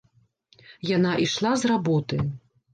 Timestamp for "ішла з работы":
1.27-2.23